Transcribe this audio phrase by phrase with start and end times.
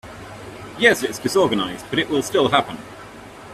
[0.79, 2.75] Yes, it’s disorganized but it will still happen.